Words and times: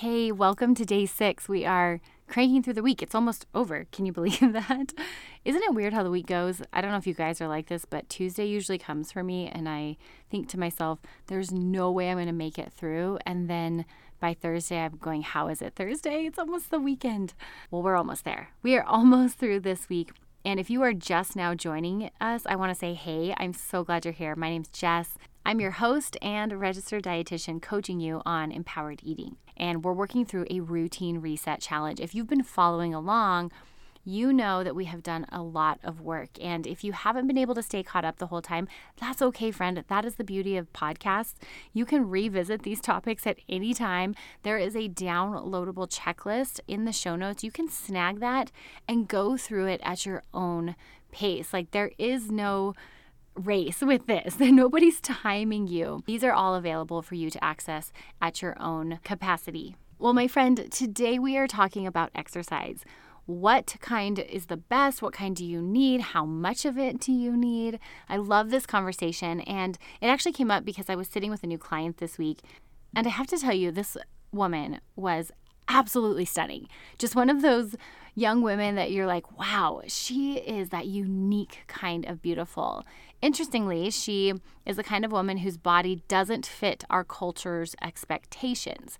Hey, 0.00 0.32
welcome 0.32 0.74
to 0.76 0.86
day 0.86 1.04
six. 1.04 1.46
We 1.46 1.66
are 1.66 2.00
cranking 2.26 2.62
through 2.62 2.72
the 2.72 2.82
week. 2.82 3.02
It's 3.02 3.14
almost 3.14 3.44
over. 3.54 3.84
Can 3.92 4.06
you 4.06 4.14
believe 4.14 4.40
that? 4.40 4.94
Isn't 5.44 5.62
it 5.62 5.74
weird 5.74 5.92
how 5.92 6.02
the 6.02 6.10
week 6.10 6.26
goes? 6.26 6.62
I 6.72 6.80
don't 6.80 6.90
know 6.90 6.96
if 6.96 7.06
you 7.06 7.12
guys 7.12 7.38
are 7.42 7.48
like 7.48 7.66
this, 7.66 7.84
but 7.84 8.08
Tuesday 8.08 8.46
usually 8.46 8.78
comes 8.78 9.12
for 9.12 9.22
me, 9.22 9.46
and 9.46 9.68
I 9.68 9.98
think 10.30 10.48
to 10.48 10.58
myself, 10.58 11.00
there's 11.26 11.52
no 11.52 11.92
way 11.92 12.08
I'm 12.08 12.16
going 12.16 12.28
to 12.28 12.32
make 12.32 12.58
it 12.58 12.72
through. 12.72 13.18
And 13.26 13.50
then 13.50 13.84
by 14.20 14.32
Thursday, 14.32 14.78
I'm 14.78 14.96
going, 14.96 15.20
How 15.20 15.48
is 15.48 15.60
it 15.60 15.74
Thursday? 15.76 16.24
It's 16.24 16.38
almost 16.38 16.70
the 16.70 16.80
weekend. 16.80 17.34
Well, 17.70 17.82
we're 17.82 17.96
almost 17.96 18.24
there. 18.24 18.52
We 18.62 18.78
are 18.78 18.84
almost 18.86 19.36
through 19.36 19.60
this 19.60 19.90
week. 19.90 20.12
And 20.46 20.58
if 20.58 20.70
you 20.70 20.80
are 20.80 20.94
just 20.94 21.36
now 21.36 21.54
joining 21.54 22.10
us, 22.22 22.44
I 22.46 22.56
want 22.56 22.72
to 22.72 22.78
say, 22.78 22.94
hey, 22.94 23.34
I'm 23.36 23.52
so 23.52 23.84
glad 23.84 24.06
you're 24.06 24.14
here. 24.14 24.34
My 24.34 24.48
name's 24.48 24.68
Jess. 24.68 25.18
I'm 25.44 25.60
your 25.60 25.72
host 25.72 26.16
and 26.20 26.60
registered 26.60 27.04
dietitian 27.04 27.62
coaching 27.62 27.98
you 27.98 28.22
on 28.26 28.52
empowered 28.52 29.00
eating. 29.02 29.36
And 29.56 29.82
we're 29.82 29.92
working 29.92 30.24
through 30.24 30.46
a 30.50 30.60
routine 30.60 31.18
reset 31.18 31.60
challenge. 31.60 32.00
If 32.00 32.14
you've 32.14 32.28
been 32.28 32.42
following 32.42 32.94
along, 32.94 33.50
you 34.04 34.32
know 34.32 34.64
that 34.64 34.74
we 34.74 34.86
have 34.86 35.02
done 35.02 35.26
a 35.30 35.42
lot 35.42 35.78
of 35.82 36.00
work. 36.00 36.30
And 36.40 36.66
if 36.66 36.82
you 36.84 36.92
haven't 36.92 37.26
been 37.26 37.38
able 37.38 37.54
to 37.54 37.62
stay 37.62 37.82
caught 37.82 38.04
up 38.04 38.18
the 38.18 38.28
whole 38.28 38.42
time, 38.42 38.68
that's 38.98 39.20
okay, 39.20 39.50
friend. 39.50 39.82
That 39.88 40.04
is 40.04 40.14
the 40.14 40.24
beauty 40.24 40.56
of 40.56 40.72
podcasts. 40.72 41.34
You 41.72 41.84
can 41.84 42.08
revisit 42.08 42.62
these 42.62 42.80
topics 42.80 43.26
at 43.26 43.38
any 43.48 43.74
time. 43.74 44.14
There 44.42 44.58
is 44.58 44.74
a 44.74 44.88
downloadable 44.88 45.90
checklist 45.90 46.60
in 46.66 46.84
the 46.84 46.92
show 46.92 47.16
notes. 47.16 47.44
You 47.44 47.50
can 47.50 47.68
snag 47.68 48.20
that 48.20 48.50
and 48.88 49.08
go 49.08 49.36
through 49.36 49.66
it 49.66 49.80
at 49.84 50.06
your 50.06 50.22
own 50.32 50.76
pace. 51.12 51.52
Like 51.52 51.72
there 51.72 51.92
is 51.98 52.30
no 52.30 52.74
race 53.34 53.80
with 53.80 54.06
this. 54.06 54.36
Nobody's 54.40 55.00
timing 55.00 55.68
you. 55.68 56.02
These 56.06 56.24
are 56.24 56.32
all 56.32 56.54
available 56.54 57.02
for 57.02 57.14
you 57.14 57.30
to 57.30 57.44
access 57.44 57.92
at 58.20 58.42
your 58.42 58.60
own 58.60 58.98
capacity. 59.04 59.76
Well, 59.98 60.14
my 60.14 60.28
friend, 60.28 60.70
today 60.70 61.18
we 61.18 61.36
are 61.36 61.46
talking 61.46 61.86
about 61.86 62.10
exercise 62.14 62.84
what 63.30 63.76
kind 63.80 64.18
is 64.18 64.46
the 64.46 64.56
best? 64.56 65.02
What 65.02 65.12
kind 65.12 65.36
do 65.36 65.44
you 65.44 65.62
need? 65.62 66.00
How 66.00 66.24
much 66.24 66.64
of 66.64 66.76
it 66.76 66.98
do 66.98 67.12
you 67.12 67.36
need? 67.36 67.78
I 68.08 68.16
love 68.16 68.50
this 68.50 68.66
conversation. 68.66 69.40
And 69.42 69.78
it 70.00 70.08
actually 70.08 70.32
came 70.32 70.50
up 70.50 70.64
because 70.64 70.90
I 70.90 70.96
was 70.96 71.06
sitting 71.06 71.30
with 71.30 71.44
a 71.44 71.46
new 71.46 71.58
client 71.58 71.98
this 71.98 72.18
week. 72.18 72.40
And 72.94 73.06
I 73.06 73.10
have 73.10 73.28
to 73.28 73.38
tell 73.38 73.54
you, 73.54 73.70
this 73.70 73.96
woman 74.32 74.80
was 74.96 75.30
absolutely 75.68 76.24
stunning. 76.24 76.66
Just 76.98 77.14
one 77.14 77.30
of 77.30 77.40
those 77.40 77.76
young 78.16 78.42
women 78.42 78.74
that 78.74 78.90
you're 78.90 79.06
like, 79.06 79.38
wow, 79.38 79.82
she 79.86 80.38
is 80.38 80.70
that 80.70 80.86
unique 80.86 81.60
kind 81.68 82.04
of 82.06 82.20
beautiful. 82.20 82.84
Interestingly, 83.22 83.90
she 83.90 84.32
is 84.64 84.76
the 84.76 84.84
kind 84.84 85.04
of 85.04 85.12
woman 85.12 85.38
whose 85.38 85.58
body 85.58 86.02
doesn't 86.08 86.46
fit 86.46 86.84
our 86.88 87.04
culture's 87.04 87.76
expectations. 87.82 88.98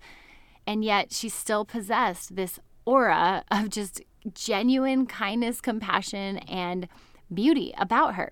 And 0.67 0.83
yet 0.83 1.11
she 1.11 1.27
still 1.27 1.65
possessed 1.65 2.35
this 2.35 2.59
aura 2.85 3.43
of 3.51 3.69
just 3.69 4.01
genuine 4.33 5.07
kindness, 5.07 5.59
compassion, 5.61 6.37
and 6.39 6.87
beauty 7.33 7.73
about 7.77 8.15
her. 8.15 8.31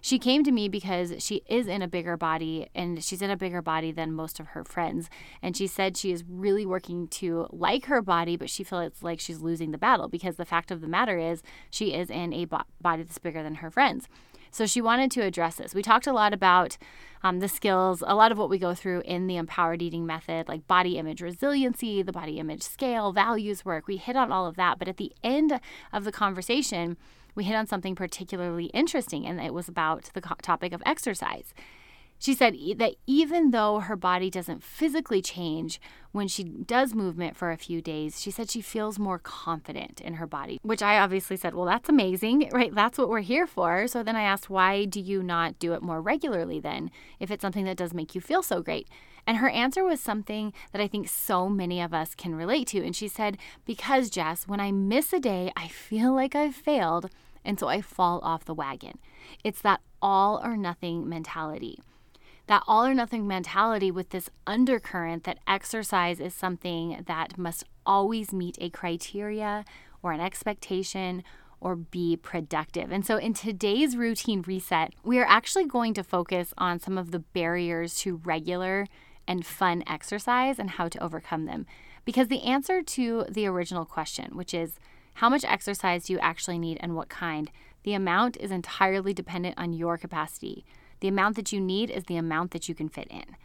She 0.00 0.18
came 0.18 0.44
to 0.44 0.52
me 0.52 0.68
because 0.68 1.14
she 1.18 1.42
is 1.48 1.66
in 1.66 1.82
a 1.82 1.88
bigger 1.88 2.16
body 2.16 2.68
and 2.74 3.02
she's 3.02 3.22
in 3.22 3.30
a 3.30 3.36
bigger 3.36 3.60
body 3.60 3.92
than 3.92 4.12
most 4.12 4.38
of 4.38 4.48
her 4.48 4.64
friends. 4.64 5.10
And 5.42 5.56
she 5.56 5.66
said 5.66 5.96
she 5.96 6.12
is 6.12 6.24
really 6.28 6.64
working 6.64 7.08
to 7.08 7.48
like 7.50 7.86
her 7.86 8.02
body, 8.02 8.36
but 8.36 8.50
she 8.50 8.62
feels 8.62 9.02
like 9.02 9.20
she's 9.20 9.40
losing 9.40 9.72
the 9.72 9.78
battle 9.78 10.08
because 10.08 10.36
the 10.36 10.44
fact 10.44 10.70
of 10.70 10.80
the 10.80 10.88
matter 10.88 11.18
is 11.18 11.42
she 11.70 11.92
is 11.92 12.10
in 12.10 12.32
a 12.32 12.44
body 12.44 13.02
that's 13.02 13.18
bigger 13.18 13.42
than 13.42 13.56
her 13.56 13.70
friends. 13.70 14.08
So 14.56 14.64
she 14.64 14.80
wanted 14.80 15.10
to 15.10 15.20
address 15.20 15.56
this. 15.56 15.74
We 15.74 15.82
talked 15.82 16.06
a 16.06 16.14
lot 16.14 16.32
about 16.32 16.78
um, 17.22 17.40
the 17.40 17.48
skills, 17.48 18.02
a 18.06 18.14
lot 18.14 18.32
of 18.32 18.38
what 18.38 18.48
we 18.48 18.58
go 18.58 18.74
through 18.74 19.02
in 19.04 19.26
the 19.26 19.36
empowered 19.36 19.82
eating 19.82 20.06
method, 20.06 20.48
like 20.48 20.66
body 20.66 20.96
image 20.96 21.20
resiliency, 21.20 22.00
the 22.00 22.10
body 22.10 22.38
image 22.38 22.62
scale, 22.62 23.12
values 23.12 23.66
work. 23.66 23.86
We 23.86 23.98
hit 23.98 24.16
on 24.16 24.32
all 24.32 24.46
of 24.46 24.56
that. 24.56 24.78
But 24.78 24.88
at 24.88 24.96
the 24.96 25.12
end 25.22 25.60
of 25.92 26.04
the 26.04 26.12
conversation, 26.12 26.96
we 27.34 27.44
hit 27.44 27.54
on 27.54 27.66
something 27.66 27.94
particularly 27.94 28.66
interesting, 28.66 29.26
and 29.26 29.38
it 29.42 29.52
was 29.52 29.68
about 29.68 30.08
the 30.14 30.22
topic 30.22 30.72
of 30.72 30.82
exercise. 30.86 31.52
She 32.18 32.34
said 32.34 32.56
that 32.76 32.94
even 33.06 33.50
though 33.50 33.80
her 33.80 33.96
body 33.96 34.30
doesn't 34.30 34.62
physically 34.62 35.20
change 35.20 35.80
when 36.12 36.28
she 36.28 36.44
does 36.44 36.94
movement 36.94 37.36
for 37.36 37.50
a 37.50 37.58
few 37.58 37.82
days, 37.82 38.20
she 38.22 38.30
said 38.30 38.50
she 38.50 38.62
feels 38.62 38.98
more 38.98 39.18
confident 39.18 40.00
in 40.00 40.14
her 40.14 40.26
body, 40.26 40.58
which 40.62 40.82
I 40.82 40.98
obviously 40.98 41.36
said, 41.36 41.54
Well, 41.54 41.66
that's 41.66 41.90
amazing, 41.90 42.48
right? 42.52 42.74
That's 42.74 42.96
what 42.96 43.10
we're 43.10 43.20
here 43.20 43.46
for. 43.46 43.86
So 43.86 44.02
then 44.02 44.16
I 44.16 44.22
asked, 44.22 44.48
Why 44.48 44.86
do 44.86 45.00
you 45.00 45.22
not 45.22 45.58
do 45.58 45.74
it 45.74 45.82
more 45.82 46.00
regularly 46.00 46.58
then, 46.58 46.90
if 47.20 47.30
it's 47.30 47.42
something 47.42 47.66
that 47.66 47.76
does 47.76 47.92
make 47.92 48.14
you 48.14 48.20
feel 48.20 48.42
so 48.42 48.62
great? 48.62 48.88
And 49.26 49.38
her 49.38 49.48
answer 49.48 49.84
was 49.84 50.00
something 50.00 50.52
that 50.72 50.80
I 50.80 50.86
think 50.86 51.08
so 51.08 51.48
many 51.48 51.80
of 51.82 51.92
us 51.92 52.14
can 52.14 52.34
relate 52.34 52.68
to. 52.68 52.84
And 52.84 52.94
she 52.94 53.08
said, 53.08 53.36
Because, 53.66 54.08
Jess, 54.08 54.48
when 54.48 54.60
I 54.60 54.72
miss 54.72 55.12
a 55.12 55.20
day, 55.20 55.52
I 55.56 55.68
feel 55.68 56.14
like 56.14 56.34
I've 56.34 56.54
failed. 56.54 57.10
And 57.44 57.60
so 57.60 57.68
I 57.68 57.80
fall 57.80 58.20
off 58.22 58.44
the 58.44 58.54
wagon. 58.54 58.98
It's 59.44 59.60
that 59.62 59.80
all 60.00 60.40
or 60.42 60.56
nothing 60.56 61.08
mentality 61.08 61.78
that 62.46 62.62
all 62.66 62.84
or 62.84 62.94
nothing 62.94 63.26
mentality 63.26 63.90
with 63.90 64.10
this 64.10 64.30
undercurrent 64.46 65.24
that 65.24 65.38
exercise 65.46 66.20
is 66.20 66.34
something 66.34 67.02
that 67.06 67.36
must 67.36 67.64
always 67.84 68.32
meet 68.32 68.56
a 68.60 68.70
criteria 68.70 69.64
or 70.02 70.12
an 70.12 70.20
expectation 70.20 71.22
or 71.60 71.74
be 71.74 72.16
productive. 72.16 72.92
And 72.92 73.04
so 73.04 73.16
in 73.16 73.34
today's 73.34 73.96
routine 73.96 74.42
reset, 74.42 74.94
we 75.02 75.18
are 75.18 75.26
actually 75.26 75.64
going 75.64 75.94
to 75.94 76.04
focus 76.04 76.52
on 76.58 76.78
some 76.78 76.98
of 76.98 77.10
the 77.10 77.18
barriers 77.18 77.96
to 78.00 78.16
regular 78.16 78.86
and 79.26 79.44
fun 79.44 79.82
exercise 79.86 80.58
and 80.58 80.70
how 80.70 80.88
to 80.88 81.02
overcome 81.02 81.46
them. 81.46 81.66
Because 82.04 82.28
the 82.28 82.42
answer 82.42 82.82
to 82.82 83.24
the 83.28 83.46
original 83.46 83.84
question, 83.84 84.36
which 84.36 84.54
is 84.54 84.78
how 85.14 85.28
much 85.28 85.44
exercise 85.44 86.04
do 86.04 86.12
you 86.12 86.18
actually 86.20 86.58
need 86.58 86.78
and 86.80 86.94
what 86.94 87.08
kind, 87.08 87.50
the 87.82 87.94
amount 87.94 88.36
is 88.36 88.50
entirely 88.50 89.12
dependent 89.12 89.54
on 89.58 89.72
your 89.72 89.96
capacity. 89.96 90.64
The 91.00 91.08
amount 91.08 91.36
that 91.36 91.52
you 91.52 91.60
need 91.60 91.90
is 91.90 92.04
the 92.04 92.16
amount 92.16 92.50
that 92.52 92.68
you 92.68 92.74
can 92.74 92.88
fit 92.88 93.08
in. 93.10 93.36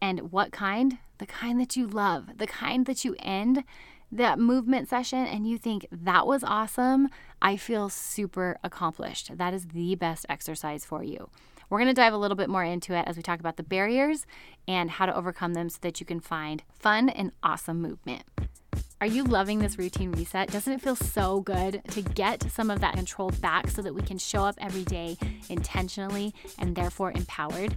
And 0.00 0.32
what 0.32 0.52
kind? 0.52 0.98
The 1.18 1.26
kind 1.26 1.60
that 1.60 1.76
you 1.76 1.86
love, 1.86 2.38
the 2.38 2.46
kind 2.46 2.86
that 2.86 3.04
you 3.04 3.16
end 3.18 3.64
that 4.12 4.38
movement 4.38 4.88
session 4.88 5.26
and 5.26 5.48
you 5.48 5.58
think 5.58 5.86
that 5.90 6.26
was 6.26 6.44
awesome. 6.44 7.08
I 7.42 7.56
feel 7.56 7.88
super 7.88 8.58
accomplished. 8.62 9.36
That 9.36 9.52
is 9.52 9.66
the 9.68 9.94
best 9.96 10.24
exercise 10.28 10.84
for 10.84 11.02
you. 11.02 11.30
We're 11.68 11.78
going 11.78 11.88
to 11.88 11.94
dive 11.94 12.12
a 12.12 12.18
little 12.18 12.36
bit 12.36 12.48
more 12.48 12.62
into 12.62 12.94
it 12.94 13.08
as 13.08 13.16
we 13.16 13.22
talk 13.22 13.40
about 13.40 13.56
the 13.56 13.62
barriers 13.62 14.26
and 14.68 14.90
how 14.90 15.06
to 15.06 15.16
overcome 15.16 15.54
them 15.54 15.68
so 15.68 15.78
that 15.80 15.98
you 15.98 16.06
can 16.06 16.20
find 16.20 16.62
fun 16.78 17.08
and 17.08 17.32
awesome 17.42 17.80
movement. 17.80 18.22
Are 19.04 19.16
you 19.16 19.24
loving 19.24 19.58
this 19.58 19.76
routine 19.76 20.12
reset? 20.12 20.50
Doesn't 20.50 20.72
it 20.72 20.80
feel 20.80 20.96
so 20.96 21.40
good 21.42 21.82
to 21.90 22.00
get 22.00 22.50
some 22.50 22.70
of 22.70 22.80
that 22.80 22.94
control 22.94 23.28
back 23.42 23.68
so 23.68 23.82
that 23.82 23.94
we 23.94 24.00
can 24.00 24.16
show 24.16 24.44
up 24.44 24.54
every 24.58 24.82
day 24.82 25.18
intentionally 25.50 26.32
and 26.58 26.74
therefore 26.74 27.12
empowered? 27.12 27.76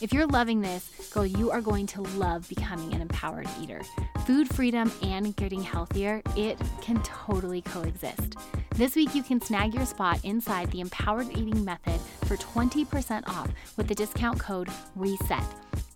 If 0.00 0.12
you're 0.12 0.28
loving 0.28 0.60
this, 0.60 1.10
girl, 1.12 1.26
you 1.26 1.50
are 1.50 1.60
going 1.60 1.88
to 1.88 2.02
love 2.02 2.48
becoming 2.48 2.94
an 2.94 3.00
empowered 3.00 3.48
eater. 3.60 3.82
Food 4.24 4.54
freedom 4.54 4.92
and 5.02 5.34
getting 5.34 5.64
healthier, 5.64 6.22
it 6.36 6.56
can 6.80 7.02
totally 7.02 7.62
coexist. 7.62 8.36
This 8.76 8.94
week, 8.94 9.16
you 9.16 9.24
can 9.24 9.40
snag 9.40 9.74
your 9.74 9.84
spot 9.84 10.24
inside 10.24 10.70
the 10.70 10.80
Empowered 10.80 11.36
Eating 11.36 11.64
Method 11.64 12.00
for 12.28 12.36
20% 12.36 13.26
off 13.26 13.48
with 13.76 13.88
the 13.88 13.96
discount 13.96 14.38
code 14.38 14.68
RESET. 14.94 15.42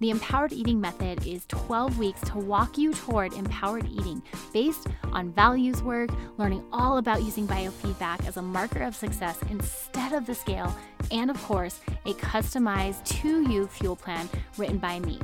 The 0.02 0.10
Empowered 0.10 0.52
Eating 0.52 0.80
Method 0.80 1.24
is 1.24 1.46
12 1.46 1.96
weeks 1.96 2.20
to 2.22 2.38
walk 2.38 2.76
you 2.76 2.92
toward 2.92 3.34
empowered 3.34 3.86
eating 3.88 4.20
based 4.52 4.88
on 5.12 5.30
values 5.30 5.80
work, 5.80 6.10
learning 6.38 6.64
all 6.72 6.98
about 6.98 7.22
using 7.22 7.46
biofeedback 7.46 8.26
as 8.26 8.36
a 8.36 8.42
marker 8.42 8.82
of 8.82 8.96
success 8.96 9.38
instead 9.48 10.12
of 10.12 10.26
the 10.26 10.34
scale, 10.34 10.76
and 11.12 11.30
of 11.30 11.40
course, 11.44 11.78
a 12.04 12.14
customized 12.14 13.04
to 13.04 13.48
you 13.48 13.68
fuel 13.68 13.94
plan 13.94 14.28
written 14.58 14.78
by 14.78 14.98
me. 14.98 15.20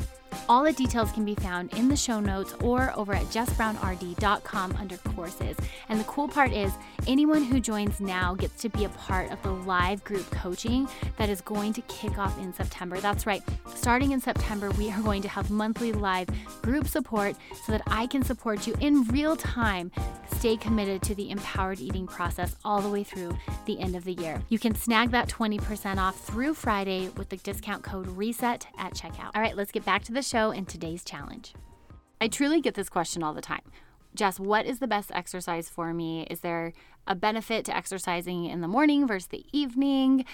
All 0.48 0.62
the 0.64 0.72
details 0.72 1.12
can 1.12 1.24
be 1.24 1.34
found 1.34 1.72
in 1.74 1.88
the 1.88 1.96
show 1.96 2.20
notes 2.20 2.54
or 2.62 2.92
over 2.96 3.14
at 3.14 3.26
jessbrownrd.com 3.26 4.76
under 4.78 4.96
courses. 4.98 5.56
And 5.88 6.00
the 6.00 6.04
cool 6.04 6.28
part 6.28 6.52
is, 6.52 6.72
anyone 7.06 7.44
who 7.44 7.60
joins 7.60 8.00
now 8.00 8.34
gets 8.34 8.60
to 8.62 8.68
be 8.68 8.84
a 8.84 8.88
part 8.90 9.30
of 9.30 9.42
the 9.42 9.52
live 9.52 10.02
group 10.04 10.28
coaching 10.30 10.88
that 11.16 11.28
is 11.28 11.40
going 11.40 11.72
to 11.74 11.82
kick 11.82 12.18
off 12.18 12.38
in 12.38 12.52
September. 12.52 13.00
That's 13.00 13.26
right, 13.26 13.42
starting 13.74 14.12
in 14.12 14.20
September, 14.20 14.70
we 14.72 14.90
are 14.90 15.00
going 15.02 15.22
to 15.22 15.28
have 15.28 15.50
monthly 15.50 15.92
live 15.92 16.28
group 16.62 16.86
support 16.86 17.36
so 17.64 17.72
that 17.72 17.82
I 17.86 18.06
can 18.06 18.22
support 18.22 18.66
you 18.66 18.74
in 18.80 19.04
real 19.04 19.36
time. 19.36 19.90
Stay 20.38 20.56
committed 20.56 21.02
to 21.02 21.14
the 21.14 21.30
empowered 21.30 21.80
eating 21.80 22.06
process 22.06 22.54
all 22.64 22.80
the 22.80 22.88
way 22.88 23.02
through 23.02 23.36
the 23.66 23.80
end 23.80 23.96
of 23.96 24.04
the 24.04 24.12
year. 24.12 24.40
You 24.48 24.58
can 24.58 24.74
snag 24.74 25.10
that 25.10 25.28
20% 25.28 25.98
off 25.98 26.18
through 26.20 26.54
Friday 26.54 27.08
with 27.16 27.28
the 27.28 27.38
discount 27.38 27.82
code 27.82 28.06
RESET 28.06 28.66
at 28.78 28.94
checkout. 28.94 29.30
All 29.34 29.42
right, 29.42 29.56
let's 29.56 29.72
get 29.72 29.84
back 29.84 30.04
to 30.04 30.12
the 30.12 30.22
show 30.28 30.50
and 30.50 30.68
today's 30.68 31.04
challenge. 31.04 31.54
I 32.20 32.28
truly 32.28 32.60
get 32.60 32.74
this 32.74 32.88
question 32.88 33.22
all 33.22 33.34
the 33.34 33.40
time. 33.40 33.62
Jess, 34.14 34.40
what 34.40 34.66
is 34.66 34.78
the 34.78 34.86
best 34.86 35.10
exercise 35.14 35.68
for 35.68 35.94
me? 35.94 36.26
Is 36.30 36.40
there 36.40 36.72
a 37.06 37.14
benefit 37.14 37.64
to 37.66 37.76
exercising 37.76 38.46
in 38.46 38.60
the 38.60 38.68
morning 38.68 39.06
versus 39.06 39.28
the 39.28 39.44
evening? 39.52 40.24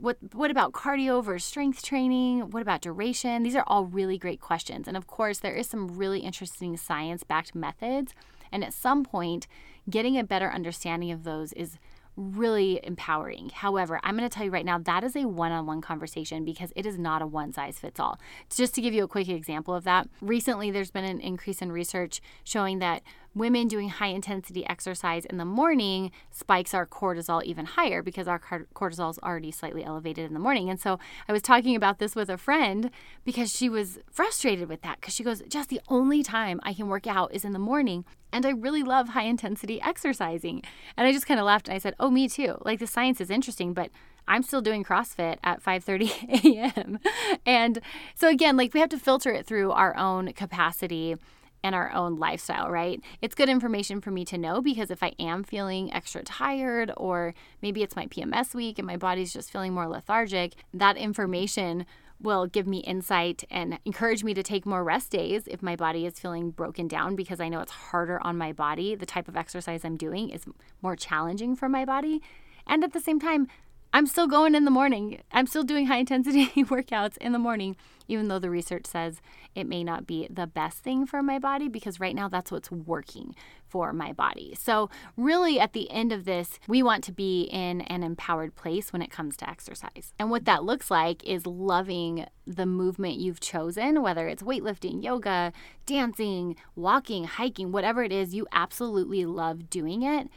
What 0.00 0.16
what 0.32 0.50
about 0.50 0.72
cardio 0.72 1.22
versus 1.22 1.46
strength 1.46 1.82
training? 1.82 2.50
What 2.50 2.62
about 2.62 2.80
duration? 2.80 3.42
These 3.42 3.54
are 3.54 3.64
all 3.66 3.84
really 3.84 4.18
great 4.18 4.40
questions. 4.40 4.88
And 4.88 4.96
of 4.96 5.06
course, 5.06 5.38
there 5.38 5.54
is 5.54 5.68
some 5.68 5.88
really 5.88 6.20
interesting 6.20 6.76
science-backed 6.76 7.54
methods. 7.54 8.12
And 8.50 8.64
at 8.64 8.72
some 8.72 9.04
point, 9.04 9.46
getting 9.88 10.18
a 10.18 10.24
better 10.24 10.50
understanding 10.50 11.10
of 11.12 11.24
those 11.24 11.52
is 11.52 11.78
really 12.16 12.80
empowering. 12.82 13.50
However, 13.50 14.00
I'm 14.02 14.16
going 14.16 14.28
to 14.28 14.34
tell 14.34 14.44
you 14.44 14.50
right 14.50 14.64
now 14.64 14.78
that 14.78 15.04
is 15.04 15.16
a 15.16 15.26
one 15.26 15.52
on 15.52 15.66
one 15.66 15.80
conversation 15.80 16.44
because 16.44 16.72
it 16.74 16.86
is 16.86 16.98
not 16.98 17.22
a 17.22 17.26
one 17.26 17.52
size 17.52 17.78
fits 17.78 18.00
all. 18.00 18.18
Just 18.54 18.74
to 18.74 18.80
give 18.80 18.94
you 18.94 19.04
a 19.04 19.08
quick 19.08 19.28
example 19.28 19.74
of 19.74 19.84
that, 19.84 20.08
recently 20.20 20.70
there's 20.70 20.90
been 20.90 21.04
an 21.04 21.20
increase 21.20 21.60
in 21.60 21.70
research 21.70 22.20
showing 22.44 22.78
that 22.78 23.02
women 23.36 23.68
doing 23.68 23.90
high 23.90 24.08
intensity 24.08 24.66
exercise 24.66 25.26
in 25.26 25.36
the 25.36 25.44
morning 25.44 26.10
spikes 26.30 26.72
our 26.72 26.86
cortisol 26.86 27.44
even 27.44 27.66
higher 27.66 28.02
because 28.02 28.26
our 28.26 28.40
cortisol 28.74 29.10
is 29.10 29.18
already 29.18 29.50
slightly 29.50 29.84
elevated 29.84 30.24
in 30.24 30.32
the 30.32 30.40
morning. 30.40 30.70
And 30.70 30.80
so 30.80 30.98
I 31.28 31.32
was 31.32 31.42
talking 31.42 31.76
about 31.76 31.98
this 31.98 32.16
with 32.16 32.30
a 32.30 32.38
friend 32.38 32.90
because 33.24 33.54
she 33.54 33.68
was 33.68 33.98
frustrated 34.10 34.70
with 34.70 34.80
that 34.80 35.00
because 35.00 35.14
she 35.14 35.22
goes, 35.22 35.42
Jess, 35.42 35.66
the 35.66 35.82
only 35.88 36.22
time 36.22 36.60
I 36.62 36.72
can 36.72 36.88
work 36.88 37.06
out 37.06 37.32
is 37.34 37.44
in 37.44 37.52
the 37.52 37.58
morning. 37.58 38.06
And 38.32 38.46
I 38.46 38.50
really 38.50 38.82
love 38.82 39.10
high 39.10 39.24
intensity 39.24 39.82
exercising. 39.82 40.62
And 40.96 41.06
I 41.06 41.12
just 41.12 41.26
kind 41.26 41.38
of 41.38 41.44
laughed 41.44 41.68
and 41.68 41.74
I 41.74 41.78
said, 41.78 41.94
Oh, 42.00 42.10
me 42.10 42.28
too. 42.28 42.56
Like 42.64 42.78
the 42.78 42.86
science 42.86 43.20
is 43.20 43.30
interesting, 43.30 43.74
but 43.74 43.90
I'm 44.26 44.42
still 44.42 44.62
doing 44.62 44.82
CrossFit 44.82 45.36
at 45.44 45.62
5:30 45.62 46.44
a.m. 46.74 46.98
and 47.44 47.80
so 48.14 48.28
again, 48.28 48.56
like 48.56 48.74
we 48.74 48.80
have 48.80 48.88
to 48.88 48.98
filter 48.98 49.30
it 49.30 49.46
through 49.46 49.72
our 49.72 49.96
own 49.96 50.32
capacity 50.32 51.16
and 51.66 51.74
our 51.74 51.92
own 51.92 52.14
lifestyle, 52.14 52.70
right? 52.70 53.02
It's 53.20 53.34
good 53.34 53.48
information 53.48 54.00
for 54.00 54.12
me 54.12 54.24
to 54.26 54.38
know 54.38 54.62
because 54.62 54.90
if 54.90 55.02
I 55.02 55.12
am 55.18 55.42
feeling 55.42 55.92
extra 55.92 56.22
tired 56.22 56.92
or 56.96 57.34
maybe 57.60 57.82
it's 57.82 57.96
my 57.96 58.06
PMS 58.06 58.54
week 58.54 58.78
and 58.78 58.86
my 58.86 58.96
body's 58.96 59.32
just 59.32 59.50
feeling 59.50 59.74
more 59.74 59.88
lethargic, 59.88 60.54
that 60.72 60.96
information 60.96 61.84
will 62.20 62.46
give 62.46 62.66
me 62.68 62.78
insight 62.78 63.44
and 63.50 63.80
encourage 63.84 64.22
me 64.22 64.32
to 64.32 64.44
take 64.44 64.64
more 64.64 64.84
rest 64.84 65.10
days 65.10 65.48
if 65.48 65.60
my 65.60 65.74
body 65.74 66.06
is 66.06 66.20
feeling 66.20 66.50
broken 66.50 66.86
down 66.86 67.16
because 67.16 67.40
I 67.40 67.48
know 67.48 67.60
it's 67.60 67.72
harder 67.72 68.24
on 68.24 68.38
my 68.38 68.52
body. 68.52 68.94
The 68.94 69.04
type 69.04 69.26
of 69.26 69.36
exercise 69.36 69.84
I'm 69.84 69.96
doing 69.96 70.30
is 70.30 70.44
more 70.80 70.94
challenging 70.94 71.56
for 71.56 71.68
my 71.68 71.84
body. 71.84 72.22
And 72.66 72.84
at 72.84 72.92
the 72.92 73.00
same 73.00 73.20
time, 73.20 73.48
I'm 73.96 74.06
still 74.06 74.26
going 74.26 74.54
in 74.54 74.66
the 74.66 74.70
morning. 74.70 75.22
I'm 75.32 75.46
still 75.46 75.62
doing 75.62 75.86
high 75.86 75.96
intensity 75.96 76.48
workouts 76.64 77.16
in 77.16 77.32
the 77.32 77.38
morning, 77.38 77.76
even 78.08 78.28
though 78.28 78.38
the 78.38 78.50
research 78.50 78.84
says 78.84 79.22
it 79.54 79.66
may 79.66 79.82
not 79.82 80.06
be 80.06 80.28
the 80.28 80.46
best 80.46 80.80
thing 80.80 81.06
for 81.06 81.22
my 81.22 81.38
body 81.38 81.66
because 81.66 81.98
right 81.98 82.14
now 82.14 82.28
that's 82.28 82.52
what's 82.52 82.70
working 82.70 83.34
for 83.66 83.94
my 83.94 84.12
body. 84.12 84.54
So, 84.54 84.90
really, 85.16 85.58
at 85.58 85.72
the 85.72 85.90
end 85.90 86.12
of 86.12 86.26
this, 86.26 86.58
we 86.68 86.82
want 86.82 87.04
to 87.04 87.12
be 87.12 87.44
in 87.44 87.80
an 87.80 88.02
empowered 88.02 88.54
place 88.54 88.92
when 88.92 89.00
it 89.00 89.10
comes 89.10 89.34
to 89.38 89.48
exercise. 89.48 90.12
And 90.18 90.30
what 90.30 90.44
that 90.44 90.62
looks 90.62 90.90
like 90.90 91.24
is 91.24 91.46
loving 91.46 92.26
the 92.46 92.66
movement 92.66 93.14
you've 93.14 93.40
chosen, 93.40 94.02
whether 94.02 94.28
it's 94.28 94.42
weightlifting, 94.42 95.02
yoga, 95.02 95.54
dancing, 95.86 96.54
walking, 96.74 97.24
hiking, 97.24 97.72
whatever 97.72 98.02
it 98.02 98.12
is, 98.12 98.34
you 98.34 98.46
absolutely 98.52 99.24
love 99.24 99.70
doing 99.70 100.02
it 100.02 100.28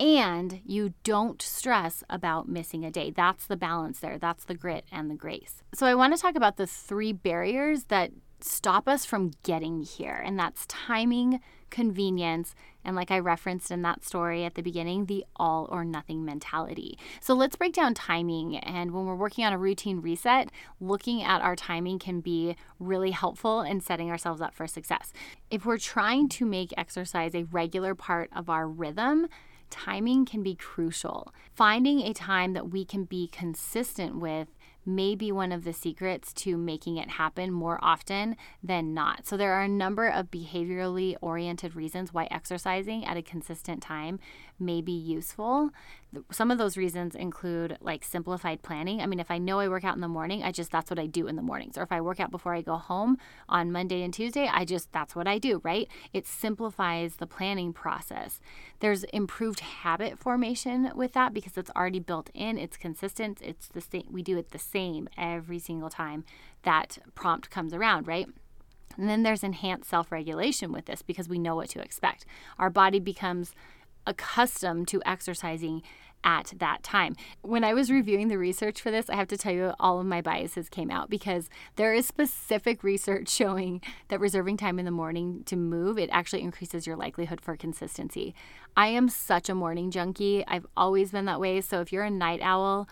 and 0.00 0.60
you 0.64 0.94
don't 1.04 1.42
stress 1.42 2.02
about 2.08 2.48
missing 2.48 2.84
a 2.84 2.90
day. 2.90 3.10
That's 3.10 3.46
the 3.46 3.56
balance 3.56 4.00
there. 4.00 4.18
That's 4.18 4.44
the 4.44 4.54
grit 4.54 4.86
and 4.90 5.10
the 5.10 5.14
grace. 5.14 5.62
So, 5.74 5.86
I 5.86 5.94
want 5.94 6.16
to 6.16 6.20
talk 6.20 6.34
about 6.34 6.56
the 6.56 6.66
three 6.66 7.12
barriers 7.12 7.84
that 7.84 8.10
stop 8.42 8.88
us 8.88 9.04
from 9.04 9.32
getting 9.42 9.82
here, 9.82 10.20
and 10.24 10.38
that's 10.38 10.64
timing, 10.66 11.40
convenience, 11.68 12.54
and 12.84 12.96
like 12.96 13.10
I 13.10 13.18
referenced 13.18 13.70
in 13.70 13.82
that 13.82 14.04
story 14.04 14.44
at 14.44 14.54
the 14.54 14.62
beginning, 14.62 15.06
the 15.06 15.24
all 15.36 15.68
or 15.70 15.84
nothing 15.84 16.24
mentality. 16.24 16.98
So 17.20 17.34
let's 17.34 17.56
break 17.56 17.74
down 17.74 17.94
timing. 17.94 18.56
And 18.56 18.92
when 18.92 19.04
we're 19.04 19.14
working 19.14 19.44
on 19.44 19.52
a 19.52 19.58
routine 19.58 20.00
reset, 20.00 20.50
looking 20.80 21.22
at 21.22 21.42
our 21.42 21.54
timing 21.54 21.98
can 21.98 22.20
be 22.20 22.56
really 22.78 23.10
helpful 23.10 23.60
in 23.60 23.80
setting 23.80 24.10
ourselves 24.10 24.40
up 24.40 24.54
for 24.54 24.66
success. 24.66 25.12
If 25.50 25.66
we're 25.66 25.78
trying 25.78 26.28
to 26.30 26.46
make 26.46 26.72
exercise 26.76 27.34
a 27.34 27.44
regular 27.44 27.94
part 27.94 28.30
of 28.34 28.48
our 28.48 28.66
rhythm, 28.66 29.28
timing 29.70 30.24
can 30.24 30.42
be 30.42 30.54
crucial. 30.54 31.32
Finding 31.54 32.00
a 32.00 32.12
time 32.12 32.52
that 32.52 32.70
we 32.70 32.84
can 32.84 33.04
be 33.04 33.28
consistent 33.28 34.18
with 34.18 34.48
may 34.86 35.14
be 35.14 35.30
one 35.30 35.52
of 35.52 35.64
the 35.64 35.72
secrets 35.72 36.32
to 36.32 36.56
making 36.56 36.96
it 36.96 37.10
happen 37.10 37.52
more 37.52 37.78
often 37.82 38.36
than 38.62 38.94
not. 38.94 39.26
So, 39.26 39.36
there 39.36 39.52
are 39.52 39.62
a 39.62 39.68
number 39.68 40.08
of 40.08 40.30
behaviorally 40.30 41.16
oriented 41.20 41.76
reasons 41.76 42.12
why 42.12 42.28
exercising 42.30 43.04
at 43.04 43.16
a 43.16 43.22
consistent 43.22 43.82
time 43.82 44.18
may 44.60 44.80
be 44.80 44.92
useful. 44.92 45.70
Some 46.32 46.50
of 46.50 46.58
those 46.58 46.76
reasons 46.76 47.14
include 47.14 47.78
like 47.80 48.04
simplified 48.04 48.62
planning. 48.62 49.00
I 49.00 49.06
mean, 49.06 49.20
if 49.20 49.30
I 49.30 49.38
know 49.38 49.60
I 49.60 49.68
work 49.68 49.84
out 49.84 49.94
in 49.94 50.00
the 50.00 50.08
morning, 50.08 50.42
I 50.42 50.52
just 50.52 50.70
that's 50.70 50.90
what 50.90 50.98
I 50.98 51.06
do 51.06 51.26
in 51.26 51.36
the 51.36 51.42
mornings. 51.42 51.78
Or 51.78 51.82
if 51.82 51.92
I 51.92 52.00
work 52.00 52.20
out 52.20 52.30
before 52.30 52.54
I 52.54 52.62
go 52.62 52.76
home 52.76 53.16
on 53.48 53.72
Monday 53.72 54.02
and 54.02 54.12
Tuesday, 54.12 54.48
I 54.52 54.64
just 54.64 54.92
that's 54.92 55.14
what 55.14 55.28
I 55.28 55.38
do, 55.38 55.60
right? 55.64 55.88
It 56.12 56.26
simplifies 56.26 57.16
the 57.16 57.26
planning 57.26 57.72
process. 57.72 58.40
There's 58.80 59.04
improved 59.04 59.60
habit 59.60 60.18
formation 60.18 60.90
with 60.94 61.12
that 61.12 61.32
because 61.32 61.56
it's 61.56 61.70
already 61.76 62.00
built 62.00 62.30
in, 62.34 62.58
it's 62.58 62.76
consistent, 62.76 63.40
it's 63.42 63.68
the 63.68 63.80
same 63.80 64.04
we 64.10 64.22
do 64.22 64.36
it 64.36 64.50
the 64.50 64.58
same 64.58 65.08
every 65.16 65.58
single 65.58 65.90
time 65.90 66.24
that 66.62 66.98
prompt 67.14 67.50
comes 67.50 67.72
around, 67.72 68.06
right? 68.06 68.26
And 68.96 69.08
then 69.08 69.22
there's 69.22 69.44
enhanced 69.44 69.88
self 69.88 70.10
regulation 70.10 70.72
with 70.72 70.86
this 70.86 71.02
because 71.02 71.28
we 71.28 71.38
know 71.38 71.56
what 71.56 71.70
to 71.70 71.80
expect. 71.80 72.26
Our 72.58 72.70
body 72.70 72.98
becomes 72.98 73.54
accustomed 74.06 74.88
to 74.88 75.02
exercising 75.06 75.82
at 76.22 76.52
that 76.58 76.82
time. 76.82 77.16
When 77.42 77.64
I 77.64 77.72
was 77.74 77.90
reviewing 77.90 78.28
the 78.28 78.38
research 78.38 78.80
for 78.80 78.90
this, 78.90 79.08
I 79.08 79.16
have 79.16 79.28
to 79.28 79.38
tell 79.38 79.52
you 79.52 79.72
all 79.80 80.00
of 80.00 80.06
my 80.06 80.20
biases 80.20 80.68
came 80.68 80.90
out 80.90 81.08
because 81.08 81.48
there 81.76 81.94
is 81.94 82.06
specific 82.06 82.82
research 82.82 83.28
showing 83.40 83.80
that 84.08 84.20
reserving 84.20 84.56
time 84.56 84.78
in 84.78 84.84
the 84.84 84.90
morning 84.90 85.42
to 85.46 85.56
move, 85.56 85.98
it 85.98 86.10
actually 86.12 86.42
increases 86.42 86.86
your 86.86 86.96
likelihood 86.96 87.40
for 87.40 87.56
consistency. 87.56 88.34
I 88.76 88.88
am 88.88 89.08
such 89.08 89.48
a 89.48 89.54
morning 89.54 89.90
junkie. 89.90 90.44
I've 90.46 90.66
always 90.76 91.10
been 91.10 91.24
that 91.24 91.40
way. 91.40 91.60
So 91.60 91.80
if 91.80 91.92
you're 91.92 92.04
a 92.04 92.10
night 92.10 92.40
owl, 92.42 92.88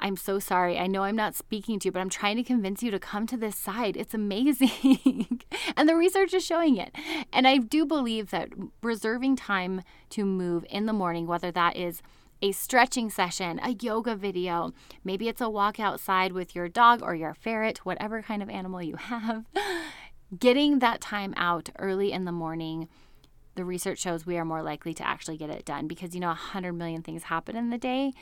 I'm 0.00 0.16
so 0.16 0.38
sorry. 0.38 0.78
I 0.78 0.86
know 0.86 1.04
I'm 1.04 1.16
not 1.16 1.34
speaking 1.34 1.78
to 1.78 1.88
you, 1.88 1.92
but 1.92 2.00
I'm 2.00 2.10
trying 2.10 2.36
to 2.36 2.42
convince 2.42 2.82
you 2.82 2.90
to 2.90 2.98
come 2.98 3.26
to 3.26 3.36
this 3.36 3.56
side. 3.56 3.96
It's 3.96 4.14
amazing. 4.14 5.40
and 5.76 5.88
the 5.88 5.96
research 5.96 6.34
is 6.34 6.44
showing 6.44 6.76
it. 6.76 6.94
And 7.32 7.46
I 7.46 7.58
do 7.58 7.86
believe 7.86 8.30
that 8.30 8.50
reserving 8.82 9.36
time 9.36 9.82
to 10.10 10.24
move 10.24 10.66
in 10.68 10.86
the 10.86 10.92
morning, 10.92 11.26
whether 11.26 11.50
that 11.52 11.76
is 11.76 12.02
a 12.42 12.52
stretching 12.52 13.08
session, 13.08 13.58
a 13.62 13.70
yoga 13.80 14.14
video, 14.14 14.72
maybe 15.04 15.28
it's 15.28 15.40
a 15.40 15.48
walk 15.48 15.80
outside 15.80 16.32
with 16.32 16.54
your 16.54 16.68
dog 16.68 17.02
or 17.02 17.14
your 17.14 17.32
ferret, 17.32 17.78
whatever 17.78 18.20
kind 18.20 18.42
of 18.42 18.50
animal 18.50 18.82
you 18.82 18.96
have, 18.98 19.44
getting 20.38 20.80
that 20.80 21.00
time 21.00 21.32
out 21.36 21.70
early 21.78 22.12
in 22.12 22.24
the 22.24 22.32
morning 22.32 22.88
the 23.54 23.64
research 23.64 24.00
shows 24.00 24.26
we 24.26 24.36
are 24.36 24.44
more 24.44 24.62
likely 24.62 24.92
to 24.94 25.06
actually 25.06 25.36
get 25.36 25.50
it 25.50 25.64
done 25.64 25.86
because 25.86 26.14
you 26.14 26.20
know 26.20 26.28
100 26.28 26.72
million 26.72 27.02
things 27.02 27.24
happen 27.24 27.56
in 27.56 27.70
the 27.70 27.78
day 27.78 28.12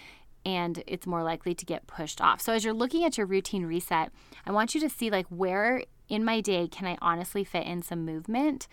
and 0.44 0.82
it's 0.86 1.06
more 1.06 1.22
likely 1.22 1.54
to 1.54 1.64
get 1.64 1.86
pushed 1.86 2.20
off. 2.20 2.40
So 2.40 2.52
as 2.52 2.64
you're 2.64 2.74
looking 2.74 3.04
at 3.04 3.16
your 3.16 3.26
routine 3.26 3.64
reset, 3.64 4.10
I 4.46 4.52
want 4.52 4.74
you 4.74 4.80
to 4.80 4.90
see 4.90 5.10
like 5.10 5.26
where 5.28 5.82
in 6.08 6.24
my 6.24 6.40
day 6.40 6.68
can 6.68 6.86
I 6.86 6.98
honestly 7.00 7.44
fit 7.44 7.66
in 7.66 7.82
some 7.82 8.04
movement 8.04 8.68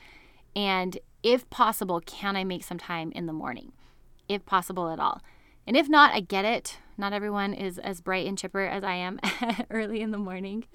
and 0.56 0.98
if 1.24 1.50
possible, 1.50 2.02
can 2.06 2.36
I 2.36 2.44
make 2.44 2.64
some 2.64 2.78
time 2.78 3.12
in 3.14 3.26
the 3.26 3.34
morning? 3.34 3.74
If 4.28 4.46
possible 4.46 4.90
at 4.90 5.00
all. 5.00 5.22
And 5.68 5.76
if 5.76 5.90
not, 5.90 6.14
I 6.14 6.22
get 6.22 6.46
it. 6.46 6.78
Not 6.98 7.14
everyone 7.14 7.54
is 7.54 7.78
as 7.78 8.02
bright 8.02 8.26
and 8.26 8.38
chipper 8.38 8.66
as 8.66 8.84
I 8.84 8.96
am 8.96 9.20
early 9.70 10.02
in 10.02 10.12
the 10.12 10.18
morning. 10.18 10.66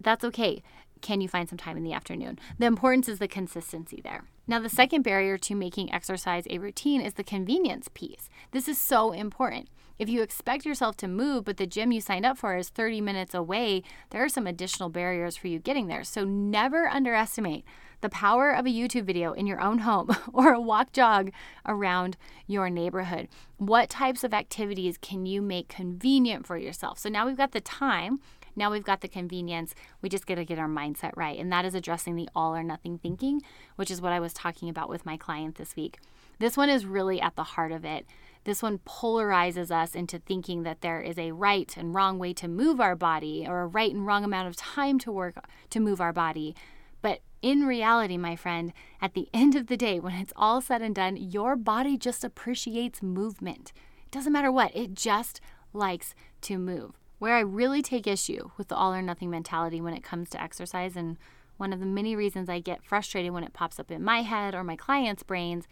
That's 0.00 0.24
okay. 0.24 0.62
Can 1.00 1.20
you 1.20 1.28
find 1.28 1.48
some 1.48 1.58
time 1.58 1.76
in 1.76 1.82
the 1.82 1.92
afternoon? 1.92 2.38
The 2.58 2.66
importance 2.66 3.08
is 3.08 3.18
the 3.18 3.28
consistency 3.28 4.00
there. 4.02 4.24
Now, 4.46 4.60
the 4.60 4.68
second 4.68 5.02
barrier 5.02 5.38
to 5.38 5.54
making 5.54 5.92
exercise 5.92 6.44
a 6.48 6.58
routine 6.58 7.00
is 7.00 7.14
the 7.14 7.24
convenience 7.24 7.88
piece. 7.92 8.28
This 8.50 8.68
is 8.68 8.78
so 8.78 9.12
important. 9.12 9.68
If 9.98 10.08
you 10.08 10.22
expect 10.22 10.64
yourself 10.64 10.96
to 10.98 11.08
move, 11.08 11.44
but 11.44 11.56
the 11.56 11.66
gym 11.66 11.92
you 11.92 12.00
signed 12.00 12.26
up 12.26 12.38
for 12.38 12.56
is 12.56 12.68
30 12.68 13.00
minutes 13.00 13.34
away, 13.34 13.82
there 14.10 14.24
are 14.24 14.28
some 14.28 14.46
additional 14.46 14.88
barriers 14.88 15.36
for 15.36 15.48
you 15.48 15.58
getting 15.58 15.86
there. 15.86 16.04
So 16.04 16.24
never 16.24 16.88
underestimate 16.88 17.64
the 18.02 18.08
power 18.08 18.50
of 18.50 18.66
a 18.66 18.70
YouTube 18.70 19.04
video 19.04 19.32
in 19.32 19.46
your 19.46 19.60
own 19.60 19.78
home 19.78 20.10
or 20.32 20.52
a 20.52 20.60
walk 20.60 20.92
jog 20.92 21.30
around 21.64 22.16
your 22.46 22.68
neighborhood. 22.68 23.28
What 23.56 23.88
types 23.88 24.24
of 24.24 24.34
activities 24.34 24.98
can 24.98 25.24
you 25.24 25.40
make 25.40 25.68
convenient 25.68 26.46
for 26.46 26.58
yourself? 26.58 26.98
So 26.98 27.08
now 27.08 27.26
we've 27.26 27.36
got 27.36 27.52
the 27.52 27.60
time. 27.60 28.20
Now 28.54 28.70
we've 28.70 28.84
got 28.84 29.00
the 29.00 29.08
convenience. 29.08 29.74
We 30.02 30.08
just 30.08 30.26
got 30.26 30.34
to 30.34 30.44
get 30.44 30.58
our 30.58 30.68
mindset 30.68 31.12
right. 31.16 31.38
And 31.38 31.50
that 31.52 31.64
is 31.64 31.74
addressing 31.74 32.16
the 32.16 32.28
all 32.34 32.54
or 32.54 32.62
nothing 32.62 32.98
thinking, 32.98 33.40
which 33.76 33.90
is 33.90 34.02
what 34.02 34.12
I 34.12 34.20
was 34.20 34.34
talking 34.34 34.68
about 34.68 34.90
with 34.90 35.06
my 35.06 35.16
client 35.16 35.54
this 35.54 35.74
week. 35.74 35.98
This 36.38 36.56
one 36.56 36.68
is 36.68 36.84
really 36.84 37.20
at 37.20 37.36
the 37.36 37.44
heart 37.44 37.72
of 37.72 37.84
it. 37.84 38.04
This 38.44 38.62
one 38.62 38.78
polarizes 38.78 39.70
us 39.70 39.94
into 39.94 40.18
thinking 40.18 40.64
that 40.64 40.80
there 40.80 41.00
is 41.00 41.18
a 41.18 41.32
right 41.32 41.74
and 41.76 41.94
wrong 41.94 42.18
way 42.18 42.32
to 42.34 42.48
move 42.48 42.80
our 42.80 42.96
body 42.96 43.46
or 43.48 43.60
a 43.60 43.66
right 43.66 43.94
and 43.94 44.04
wrong 44.06 44.24
amount 44.24 44.48
of 44.48 44.56
time 44.56 44.98
to 45.00 45.12
work 45.12 45.36
to 45.70 45.80
move 45.80 46.00
our 46.00 46.12
body. 46.12 46.56
But 47.02 47.20
in 47.40 47.66
reality, 47.66 48.16
my 48.16 48.34
friend, 48.34 48.72
at 49.00 49.14
the 49.14 49.28
end 49.34 49.54
of 49.54 49.68
the 49.68 49.76
day, 49.76 50.00
when 50.00 50.14
it's 50.14 50.32
all 50.34 50.60
said 50.60 50.82
and 50.82 50.94
done, 50.94 51.16
your 51.16 51.56
body 51.56 51.96
just 51.96 52.24
appreciates 52.24 53.02
movement. 53.02 53.72
It 54.04 54.10
doesn't 54.10 54.32
matter 54.32 54.52
what, 54.52 54.74
it 54.74 54.94
just 54.94 55.40
likes 55.72 56.14
to 56.42 56.58
move. 56.58 56.98
Where 57.18 57.36
I 57.36 57.40
really 57.40 57.82
take 57.82 58.06
issue 58.08 58.50
with 58.56 58.68
the 58.68 58.74
all 58.74 58.92
or 58.92 59.02
nothing 59.02 59.30
mentality 59.30 59.80
when 59.80 59.94
it 59.94 60.02
comes 60.02 60.28
to 60.30 60.42
exercise, 60.42 60.96
and 60.96 61.16
one 61.56 61.72
of 61.72 61.78
the 61.78 61.86
many 61.86 62.16
reasons 62.16 62.48
I 62.48 62.58
get 62.58 62.82
frustrated 62.82 63.30
when 63.32 63.44
it 63.44 63.52
pops 63.52 63.78
up 63.78 63.92
in 63.92 64.02
my 64.02 64.22
head 64.22 64.54
or 64.54 64.64
my 64.64 64.74
clients' 64.74 65.22
brains, 65.22 65.68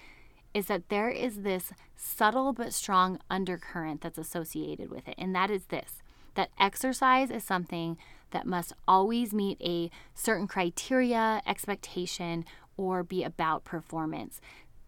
is 0.52 0.66
that 0.66 0.88
there 0.88 1.11
is 1.11 1.42
this 1.42 1.73
subtle 1.97 2.52
but 2.52 2.73
strong 2.73 3.19
undercurrent 3.30 4.00
that's 4.00 4.19
associated 4.19 4.90
with 4.90 5.07
it. 5.09 5.14
And 5.19 5.35
that 5.35 5.50
is 5.50 5.66
this 5.66 6.02
that 6.35 6.50
exercise 6.61 7.30
is 7.30 7.42
something 7.42 7.99
that 8.30 8.47
must 8.47 8.73
always 8.87 9.35
meet 9.35 9.61
a 9.61 9.90
certain 10.14 10.47
criteria, 10.47 11.42
expectation, 11.45 12.45
or 12.76 13.02
be 13.02 13.25
about 13.25 13.64
performance. 13.64 14.40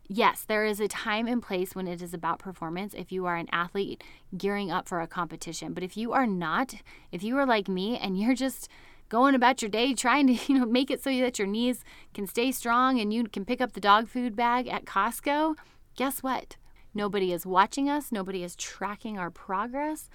Yes, 0.08 0.44
there 0.46 0.64
is 0.64 0.78
a 0.78 0.88
time 0.88 1.26
and 1.26 1.42
place 1.42 1.74
when 1.74 1.88
it 1.88 2.02
is 2.02 2.12
about 2.14 2.38
performance 2.38 2.94
if 2.94 3.10
you 3.10 3.26
are 3.26 3.36
an 3.36 3.48
athlete 3.50 4.02
gearing 4.36 4.70
up 4.70 4.88
for 4.88 5.00
a 5.00 5.06
competition. 5.06 5.72
But 5.72 5.82
if 5.82 5.96
you 5.96 6.12
are 6.12 6.26
not, 6.26 6.74
if 7.10 7.22
you 7.22 7.36
are 7.38 7.46
like 7.46 7.68
me 7.68 7.98
and 7.98 8.18
you're 8.18 8.34
just 8.34 8.68
going 9.12 9.34
about 9.34 9.60
your 9.60 9.70
day 9.70 9.92
trying 9.92 10.26
to, 10.26 10.32
you 10.52 10.58
know, 10.58 10.64
make 10.64 10.90
it 10.90 11.04
so 11.04 11.10
that 11.20 11.38
your 11.38 11.46
knees 11.46 11.84
can 12.14 12.26
stay 12.26 12.50
strong 12.50 12.98
and 12.98 13.12
you 13.12 13.24
can 13.24 13.44
pick 13.44 13.60
up 13.60 13.74
the 13.74 13.80
dog 13.80 14.08
food 14.08 14.34
bag 14.34 14.66
at 14.66 14.86
Costco, 14.86 15.54
guess 15.96 16.22
what? 16.22 16.56
Nobody 16.94 17.30
is 17.30 17.44
watching 17.44 17.90
us, 17.90 18.10
nobody 18.10 18.42
is 18.42 18.56
tracking 18.56 19.18
our 19.18 19.30
progress. 19.30 20.08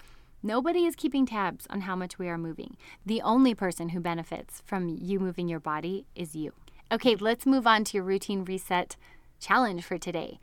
Nobody 0.43 0.85
is 0.85 0.95
keeping 0.95 1.25
tabs 1.25 1.65
on 1.69 1.81
how 1.81 1.95
much 1.95 2.19
we 2.19 2.29
are 2.29 2.37
moving. 2.37 2.77
The 3.05 3.21
only 3.23 3.55
person 3.55 3.89
who 3.89 3.99
benefits 3.99 4.61
from 4.65 4.87
you 4.87 5.19
moving 5.19 5.47
your 5.47 5.59
body 5.59 6.05
is 6.15 6.35
you. 6.35 6.53
Okay, 6.91 7.15
let's 7.15 7.47
move 7.47 7.65
on 7.65 7.83
to 7.85 7.97
your 7.97 8.03
routine 8.03 8.45
reset 8.45 8.95
challenge 9.39 9.83
for 9.83 9.97
today. 9.97 10.39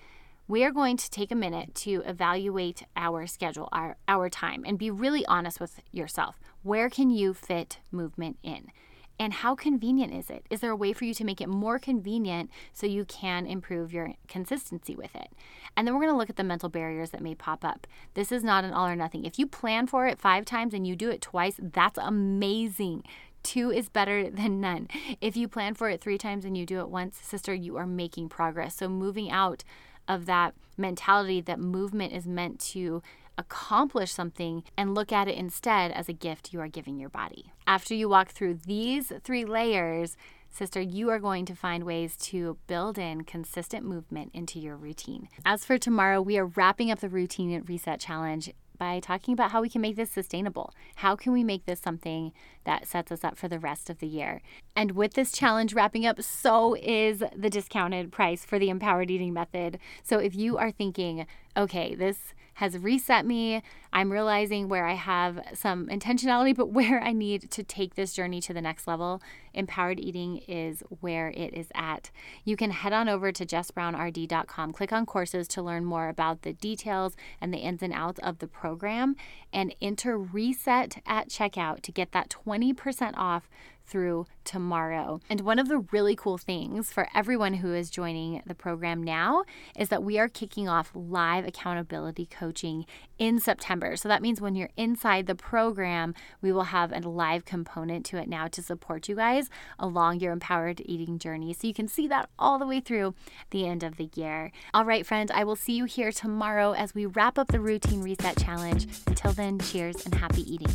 We 0.47 0.63
are 0.65 0.73
going 0.73 0.99
to 0.99 1.11
take 1.11 1.33
a 1.33 1.37
minute 1.37 1.75
to 1.77 2.03
evaluate 2.05 2.83
our 2.97 3.27
schedule, 3.27 3.71
our, 3.73 3.97
our 4.07 4.29
time, 4.29 4.63
and 4.67 4.79
be 4.79 4.91
really 4.91 5.25
honest 5.25 5.59
with 5.59 5.81
yourself. 5.91 6.39
Where 6.63 6.91
can 6.91 7.09
you 7.09 7.33
fit 7.33 7.79
movement 7.91 8.37
in? 8.43 8.71
And 9.19 9.33
how 9.33 9.55
convenient 9.55 10.13
is 10.13 10.29
it? 10.29 10.45
Is 10.51 10.61
there 10.61 10.73
a 10.73 10.77
way 10.77 10.93
for 10.93 11.07
you 11.07 11.15
to 11.15 11.25
make 11.25 11.41
it 11.41 11.49
more 11.49 11.79
convenient 11.79 12.51
so 12.75 12.87
you 12.87 13.07
can 13.07 13.47
improve 13.47 13.91
your 13.91 14.17
consistency 14.29 14.95
with 14.95 15.17
it? 15.17 15.29
And 15.79 15.87
then 15.87 15.95
we're 15.95 16.03
going 16.03 16.13
to 16.13 16.19
look 16.19 16.29
at 16.29 16.37
the 16.37 16.45
mental 16.45 16.69
barriers 16.69 17.11
that 17.11 17.23
may 17.23 17.35
pop 17.35 17.65
up. 17.65 17.87
This 18.13 18.31
is 18.31 18.45
not 18.45 18.65
an 18.65 18.73
all 18.73 18.87
or 18.87 18.97
nothing. 18.97 19.25
If 19.25 19.39
you 19.39 19.47
plan 19.47 19.87
for 19.87 20.07
it 20.07 20.19
five 20.19 20.45
times 20.45 20.75
and 20.75 20.87
you 20.87 20.95
do 20.95 21.09
it 21.09 21.23
twice, 21.23 21.55
that's 21.59 21.99
amazing. 21.99 23.05
Two 23.43 23.71
is 23.71 23.89
better 23.89 24.29
than 24.31 24.61
none. 24.61 24.89
If 25.23 25.39
you 25.39 25.49
plan 25.49 25.73
for 25.73 25.89
it 25.89 26.03
three 26.03 26.19
times 26.19 26.45
and 26.45 26.55
you 26.55 26.67
do 26.67 26.81
it 26.81 26.91
once, 26.91 27.17
sister, 27.17 27.55
you 27.55 27.77
are 27.77 27.87
making 27.87 28.29
progress. 28.29 28.77
So 28.77 28.91
moving 28.91 29.31
out 29.31 29.65
of 30.09 30.27
that 30.27 30.55
mentality 30.77 31.41
that 31.41 31.59
movement 31.59 32.13
is 32.13 32.27
meant 32.27 32.59
to 32.59 33.03
accomplish 33.37 34.13
something 34.13 34.63
and 34.77 34.95
look 34.95 35.13
at 35.13 35.29
it 35.29 35.37
instead 35.37 35.91
as 35.91 36.09
a 36.09 36.13
gift 36.13 36.53
you 36.53 36.61
are 36.61 36.69
giving 36.69 36.99
your 36.99 37.09
body. 37.09 37.53
After 37.67 37.95
you 37.95 38.09
walk 38.09 38.31
through 38.31 38.61
these 38.67 39.13
three 39.23 39.45
layers, 39.45 40.17
sister, 40.51 40.81
you 40.81 41.11
are 41.11 41.19
going 41.19 41.45
to 41.47 41.55
find 41.55 41.85
ways 41.85 42.17
to 42.17 42.59
build 42.67 42.97
in 42.97 43.25
consistent 43.25 43.85
movement 43.85 44.31
into 44.35 44.61
your 44.61 44.77
routine. 44.77 45.29
As 45.45 45.65
for 45.65 45.79
tomorrow, 45.79 46.23
we 46.23 46.39
are 46.39 46.47
wrapping 46.47 46.91
up 46.91 47.01
the 47.01 47.09
routine 47.09 47.61
reset 47.67 47.99
challenge 47.99 48.53
by 48.79 49.01
talking 49.01 49.33
about 49.33 49.51
how 49.51 49.63
we 49.63 49.69
can 49.69 49.81
make 49.81 49.97
this 49.97 50.11
sustainable. 50.11 50.73
How 50.97 51.17
can 51.17 51.33
we 51.33 51.45
make 51.45 51.65
this 51.65 51.81
something 51.81 52.33
that 52.65 52.87
sets 52.87 53.13
us 53.13 53.25
up 53.25 53.37
for 53.37 53.49
the 53.49 53.59
rest 53.59 53.89
of 53.89 53.99
the 53.99 54.07
year? 54.07 54.43
And 54.77 54.93
with 54.93 55.15
this 55.15 55.31
challenge 55.31 55.73
wrapping 55.73 56.05
up, 56.05 56.21
so 56.21 56.75
is 56.75 57.23
the 57.37 57.51
discounted 57.51 58.11
price 58.11 58.45
for 58.45 58.59
the 58.59 58.71
empowered 58.71 59.11
eating 59.11 59.33
method. 59.33 59.79
So 60.03 60.19
if 60.19 60.35
you 60.35 60.59
are 60.59 60.73
thinking, 60.73 61.27
okay, 61.57 61.95
this 61.95 62.35
has 62.55 62.79
reset 62.79 63.27
me. 63.27 63.63
I'm 63.93 64.11
realizing 64.11 64.69
where 64.69 64.87
I 64.87 64.95
have 64.95 65.41
some 65.55 65.89
intentionality, 65.89 66.55
but 66.55 66.69
where 66.73 67.01
I 67.01 67.13
need 67.13 67.51
to 67.53 67.63
take 67.63 67.95
this 67.95 68.13
journey 68.13 68.41
to 68.43 68.53
the 68.53 68.61
next 68.61 68.87
level. 68.87 69.21
Empowered 69.53 70.01
eating 70.01 70.39
is 70.49 70.83
where 71.01 71.31
it 71.31 71.53
is 71.55 71.69
at. 71.75 72.11
You 72.45 72.57
can 72.57 72.71
head 72.71 72.93
on 72.93 73.09
over 73.09 73.33
to 73.33 73.47
jessbrownrd.com, 73.47 74.73
click 74.73 74.93
on 74.93 75.07
courses 75.07 75.47
to 75.49 75.63
learn 75.63 75.85
more 75.85 76.09
about 76.09 76.43
the 76.43 76.53
details 76.53 77.17
and 77.41 77.53
the 77.53 77.59
ins 77.59 77.83
and 77.83 77.93
outs 77.93 78.21
of 78.21 78.39
the 78.39 78.49
program, 78.49 79.17
and 79.53 79.75
enter 79.81 80.19
reset 80.19 81.03
at 81.07 81.29
checkout 81.29 81.83
to 81.83 81.93
get 81.93 82.13
that 82.13 82.35
20% 82.47 83.13
off 83.17 83.49
through 83.87 84.27
tomorrow. 84.45 85.21
And 85.29 85.41
one 85.43 85.59
of 85.59 85.69
the 85.69 85.79
really 85.93 86.17
cool 86.17 86.39
things 86.39 86.93
for 86.93 87.09
everyone 87.15 87.55
who 87.55 87.73
is 87.75 87.91
joining 87.91 88.43
the 88.47 88.55
program 88.55 89.03
now 89.03 89.45
is 89.79 89.89
that 89.89 90.03
we 90.03 90.19
are 90.19 90.29
kicking 90.29 90.69
off 90.69 90.91
live 90.95 91.47
accountability 91.47 92.27
coaching 92.27 92.87
in 93.19 93.39
September. 93.39 93.97
So 93.97 94.09
that 94.09 94.23
means 94.23 94.41
when 94.41 94.55
you're 94.55 94.71
inside 94.77 95.27
the 95.27 95.35
program, 95.35 96.15
we 96.41 96.53
will 96.53 96.65
have 96.65 96.93
a 96.93 97.01
live 97.09 97.45
component 97.45 98.05
to 98.07 98.17
it 98.17 98.29
now 98.29 98.49
to 98.49 98.63
support 98.63 99.09
you 99.09 99.17
guys 99.17 99.51
along 99.79 100.21
your 100.21 100.33
empowered 100.33 100.83
eating 100.85 101.19
journey. 101.19 101.53
So 101.53 101.67
you 101.67 101.75
can 101.75 101.89
see 101.89 102.09
that 102.09 102.29
all 102.39 102.59
the 102.59 102.67
way 102.67 102.81
through 102.81 103.15
the 103.51 103.67
end 103.67 103.83
of 103.83 103.97
the 103.97 104.11
year. 104.15 104.51
All 104.73 104.85
right, 104.85 105.07
friends, 105.07 105.31
I 105.33 105.45
will 105.45 105.57
see 105.57 105.75
you 105.75 105.85
here 105.85 106.13
tomorrow 106.13 106.73
as 106.73 106.95
we 106.95 107.07
wrap 107.07 107.39
up 107.39 107.49
the 107.49 107.61
routine 107.61 108.03
reset 108.03 108.37
challenge. 108.39 108.87
Until 109.07 109.33
then, 109.33 109.59
cheers 109.59 110.05
and 110.05 110.15
happy 110.15 110.43
eating. 110.53 110.75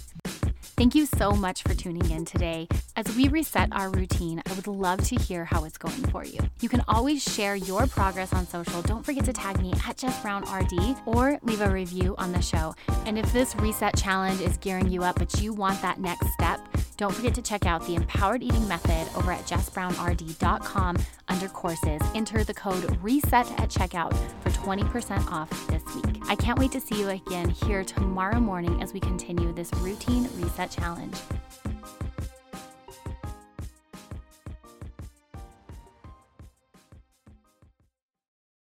Thank 0.79 0.95
you 0.95 1.05
so 1.07 1.33
much 1.33 1.63
for 1.63 1.73
tuning 1.73 2.09
in 2.09 2.23
today. 2.23 2.69
As 2.95 3.13
we 3.17 3.27
reset 3.27 3.67
our 3.73 3.89
routine, 3.89 4.41
I 4.45 4.53
would 4.53 4.65
love 4.65 5.03
to 5.09 5.15
hear 5.17 5.43
how 5.43 5.65
it's 5.65 5.77
going 5.77 6.01
for 6.09 6.23
you. 6.23 6.39
You 6.61 6.69
can 6.69 6.85
always 6.87 7.21
share 7.21 7.57
your 7.57 7.85
progress 7.85 8.31
on 8.31 8.47
social. 8.47 8.81
Don't 8.83 9.05
forget 9.05 9.25
to 9.25 9.33
tag 9.33 9.59
me 9.59 9.73
at 9.85 9.97
Jess 9.97 10.17
Brown 10.21 10.43
RD 10.43 10.95
or 11.05 11.37
leave 11.43 11.59
a 11.59 11.69
review 11.69 12.15
on 12.17 12.31
the 12.31 12.41
show. 12.41 12.73
And 13.05 13.19
if 13.19 13.29
this 13.33 13.57
reset 13.57 13.97
challenge 13.97 14.39
is 14.39 14.55
gearing 14.55 14.89
you 14.89 15.03
up, 15.03 15.17
but 15.17 15.41
you 15.41 15.51
want 15.51 15.81
that 15.81 15.99
next 15.99 16.25
step, 16.31 16.61
don't 16.99 17.15
forget 17.15 17.33
to 17.33 17.41
check 17.41 17.65
out 17.65 17.87
the 17.87 17.95
Empowered 17.95 18.43
Eating 18.43 18.67
Method 18.67 19.07
over 19.17 19.31
at 19.31 19.45
jessbrownrd.com 19.45 20.97
under 21.29 21.47
courses. 21.47 22.01
Enter 22.13 22.43
the 22.43 22.53
code 22.53 22.97
RESET 23.01 23.49
at 23.57 23.69
checkout 23.69 24.13
for 24.41 24.49
20% 24.49 25.31
off 25.31 25.49
this 25.67 25.81
week. 25.95 26.21
I 26.27 26.35
can't 26.35 26.59
wait 26.59 26.73
to 26.73 26.81
see 26.81 26.99
you 26.99 27.07
again 27.07 27.47
here 27.47 27.85
tomorrow 27.85 28.41
morning 28.41 28.83
as 28.83 28.91
we 28.91 28.99
continue 28.99 29.53
this 29.53 29.73
routine 29.75 30.27
reset 30.35 30.71
challenge. 30.71 31.15